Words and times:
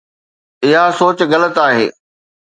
اها 0.65 0.83
سوچ 0.99 1.17
غلط 1.31 1.55
آهي. 1.67 1.85